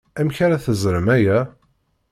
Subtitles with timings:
[0.19, 1.37] Amek ara teẓrem aya?